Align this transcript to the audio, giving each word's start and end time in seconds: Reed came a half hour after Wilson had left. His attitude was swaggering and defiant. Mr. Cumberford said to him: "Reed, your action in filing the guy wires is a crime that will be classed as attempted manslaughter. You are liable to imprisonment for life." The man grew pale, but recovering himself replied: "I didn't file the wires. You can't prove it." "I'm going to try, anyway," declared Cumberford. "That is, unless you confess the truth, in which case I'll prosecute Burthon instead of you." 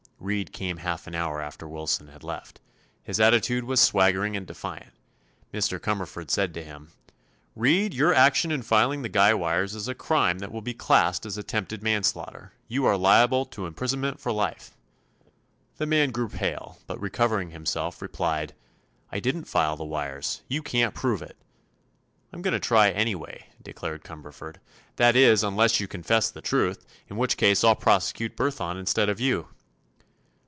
Reed 0.23 0.53
came 0.53 0.77
a 0.77 0.81
half 0.81 1.07
hour 1.07 1.41
after 1.41 1.67
Wilson 1.67 2.09
had 2.09 2.23
left. 2.23 2.61
His 3.01 3.19
attitude 3.19 3.63
was 3.63 3.81
swaggering 3.81 4.37
and 4.37 4.45
defiant. 4.45 4.93
Mr. 5.51 5.79
Cumberford 5.79 6.29
said 6.29 6.53
to 6.53 6.63
him: 6.63 6.91
"Reed, 7.55 7.95
your 7.95 8.13
action 8.13 8.51
in 8.51 8.61
filing 8.61 9.01
the 9.01 9.09
guy 9.09 9.33
wires 9.33 9.73
is 9.73 9.87
a 9.87 9.95
crime 9.95 10.37
that 10.37 10.51
will 10.51 10.61
be 10.61 10.75
classed 10.75 11.25
as 11.25 11.39
attempted 11.39 11.81
manslaughter. 11.81 12.53
You 12.67 12.85
are 12.85 12.97
liable 12.97 13.45
to 13.47 13.65
imprisonment 13.65 14.19
for 14.19 14.31
life." 14.31 14.77
The 15.77 15.87
man 15.87 16.11
grew 16.11 16.29
pale, 16.29 16.77
but 16.85 17.01
recovering 17.01 17.49
himself 17.49 17.99
replied: 17.99 18.53
"I 19.11 19.19
didn't 19.19 19.45
file 19.45 19.75
the 19.75 19.85
wires. 19.85 20.43
You 20.47 20.61
can't 20.61 20.93
prove 20.93 21.23
it." 21.23 21.35
"I'm 22.31 22.43
going 22.43 22.51
to 22.51 22.59
try, 22.59 22.91
anyway," 22.91 23.47
declared 23.59 24.03
Cumberford. 24.03 24.57
"That 24.97 25.15
is, 25.15 25.43
unless 25.43 25.79
you 25.79 25.87
confess 25.87 26.29
the 26.29 26.41
truth, 26.41 26.85
in 27.09 27.17
which 27.17 27.37
case 27.37 27.63
I'll 27.63 27.75
prosecute 27.75 28.37
Burthon 28.37 28.77
instead 28.77 29.09
of 29.09 29.19
you." 29.19 29.47